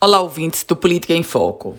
Olá, 0.00 0.20
ouvintes 0.20 0.62
do 0.62 0.76
Política 0.76 1.12
em 1.12 1.24
Foco. 1.24 1.74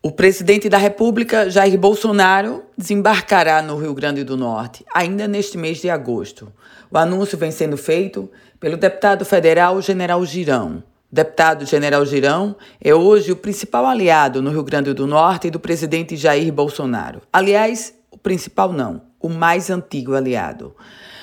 O 0.00 0.12
presidente 0.12 0.68
da 0.68 0.78
República, 0.78 1.50
Jair 1.50 1.76
Bolsonaro, 1.76 2.62
desembarcará 2.78 3.60
no 3.60 3.76
Rio 3.76 3.92
Grande 3.94 4.22
do 4.22 4.36
Norte 4.36 4.86
ainda 4.94 5.26
neste 5.26 5.58
mês 5.58 5.78
de 5.78 5.90
agosto. 5.90 6.52
O 6.88 6.96
anúncio 6.96 7.36
vem 7.36 7.50
sendo 7.50 7.76
feito 7.76 8.30
pelo 8.60 8.76
deputado 8.76 9.24
federal 9.24 9.82
General 9.82 10.24
Girão. 10.24 10.84
O 11.10 11.14
deputado 11.16 11.66
General 11.66 12.06
Girão 12.06 12.54
é 12.80 12.94
hoje 12.94 13.32
o 13.32 13.36
principal 13.36 13.86
aliado 13.86 14.40
no 14.40 14.52
Rio 14.52 14.62
Grande 14.62 14.94
do 14.94 15.04
Norte 15.04 15.50
do 15.50 15.58
presidente 15.58 16.14
Jair 16.14 16.52
Bolsonaro. 16.52 17.22
Aliás, 17.32 17.92
o 18.08 18.16
principal 18.16 18.72
não, 18.72 19.02
o 19.20 19.28
mais 19.28 19.68
antigo 19.68 20.14
aliado. 20.14 20.76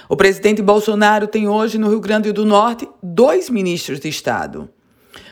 O 0.10 0.18
presidente 0.18 0.62
Bolsonaro 0.62 1.28
tem 1.28 1.48
hoje 1.48 1.78
no 1.78 1.88
Rio 1.88 2.02
Grande 2.02 2.34
do 2.34 2.46
Norte 2.46 2.90
dois 3.02 3.50
ministros 3.50 4.02
de 4.02 4.10
Estado. 4.10 4.70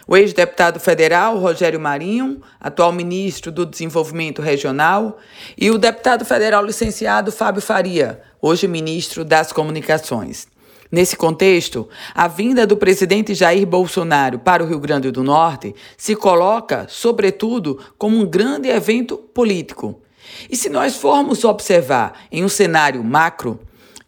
O 0.07 0.17
ex-deputado 0.17 0.79
federal 0.79 1.37
Rogério 1.37 1.79
Marinho, 1.79 2.41
atual 2.59 2.91
ministro 2.91 3.51
do 3.51 3.65
Desenvolvimento 3.65 4.41
Regional, 4.41 5.17
e 5.57 5.71
o 5.71 5.77
deputado 5.77 6.25
federal 6.25 6.65
licenciado 6.65 7.31
Fábio 7.31 7.61
Faria, 7.61 8.21
hoje 8.41 8.67
ministro 8.67 9.23
das 9.23 9.51
Comunicações. 9.51 10.47
Nesse 10.91 11.15
contexto, 11.15 11.87
a 12.13 12.27
vinda 12.27 12.67
do 12.67 12.75
presidente 12.75 13.33
Jair 13.33 13.65
Bolsonaro 13.65 14.39
para 14.39 14.61
o 14.61 14.67
Rio 14.67 14.79
Grande 14.79 15.09
do 15.09 15.23
Norte 15.23 15.73
se 15.95 16.15
coloca, 16.17 16.85
sobretudo, 16.89 17.79
como 17.97 18.17
um 18.17 18.25
grande 18.25 18.67
evento 18.67 19.17
político. 19.17 20.01
E 20.49 20.57
se 20.57 20.69
nós 20.69 20.97
formos 20.97 21.45
observar 21.45 22.25
em 22.29 22.43
um 22.43 22.49
cenário 22.49 23.01
macro, 23.03 23.61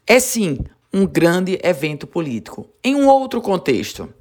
é 0.05 0.19
sim 0.19 0.59
um 0.93 1.05
grande 1.05 1.57
evento 1.63 2.05
político. 2.05 2.67
Em 2.83 2.95
um 2.95 3.07
outro 3.07 3.41
contexto, 3.41 4.13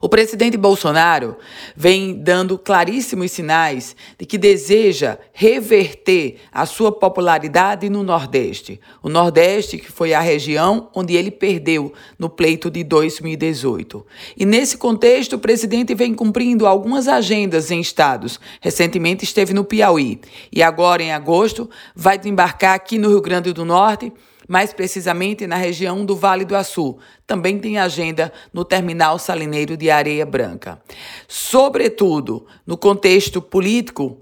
o 0.00 0.08
presidente 0.08 0.56
Bolsonaro 0.56 1.36
vem 1.74 2.14
dando 2.14 2.58
claríssimos 2.58 3.32
sinais 3.32 3.96
de 4.18 4.26
que 4.26 4.36
deseja 4.36 5.18
reverter 5.32 6.36
a 6.52 6.66
sua 6.66 6.92
popularidade 6.92 7.88
no 7.88 8.02
Nordeste. 8.02 8.80
O 9.02 9.08
Nordeste, 9.08 9.78
que 9.78 9.90
foi 9.90 10.12
a 10.12 10.20
região 10.20 10.90
onde 10.94 11.14
ele 11.14 11.30
perdeu 11.30 11.92
no 12.18 12.28
pleito 12.28 12.70
de 12.70 12.84
2018. 12.84 14.06
E 14.36 14.44
nesse 14.44 14.76
contexto, 14.76 15.36
o 15.36 15.38
presidente 15.38 15.94
vem 15.94 16.14
cumprindo 16.14 16.66
algumas 16.66 17.08
agendas 17.08 17.70
em 17.70 17.80
estados. 17.80 18.38
Recentemente 18.60 19.24
esteve 19.24 19.54
no 19.54 19.64
Piauí 19.64 20.20
e 20.52 20.62
agora, 20.62 21.02
em 21.02 21.12
agosto, 21.12 21.68
vai 21.94 22.18
desembarcar 22.18 22.74
aqui 22.74 22.98
no 22.98 23.08
Rio 23.08 23.20
Grande 23.20 23.52
do 23.52 23.64
Norte 23.64 24.12
mais 24.48 24.72
precisamente 24.72 25.46
na 25.46 25.56
região 25.56 26.04
do 26.04 26.16
Vale 26.16 26.44
do 26.44 26.56
Açu. 26.56 26.98
Também 27.26 27.58
tem 27.58 27.78
agenda 27.78 28.32
no 28.52 28.64
terminal 28.64 29.18
salineiro 29.18 29.76
de 29.76 29.90
Areia 29.90 30.26
Branca. 30.26 30.80
Sobretudo, 31.28 32.46
no 32.66 32.76
contexto 32.76 33.40
político, 33.40 34.18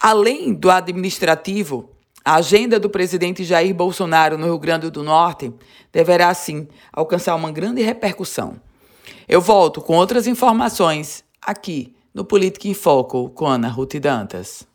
além 0.00 0.52
do 0.52 0.70
administrativo, 0.70 1.90
a 2.24 2.36
agenda 2.36 2.80
do 2.80 2.90
presidente 2.90 3.44
Jair 3.44 3.72
Bolsonaro 3.74 4.36
no 4.36 4.46
Rio 4.46 4.58
Grande 4.58 4.90
do 4.90 5.02
Norte 5.02 5.52
deverá, 5.92 6.34
sim, 6.34 6.66
alcançar 6.92 7.36
uma 7.36 7.52
grande 7.52 7.82
repercussão. 7.82 8.60
Eu 9.28 9.40
volto 9.40 9.80
com 9.80 9.96
outras 9.96 10.26
informações 10.26 11.24
aqui 11.40 11.94
no 12.12 12.24
Política 12.24 12.66
em 12.66 12.74
Foco 12.74 13.30
com 13.30 13.46
Ana 13.46 13.68
Ruth 13.68 13.94
Dantas. 13.96 14.66